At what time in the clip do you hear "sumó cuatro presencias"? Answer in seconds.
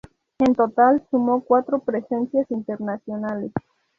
1.11-2.49